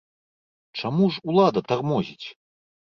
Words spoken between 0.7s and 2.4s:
Чаму ж улада тармозіць?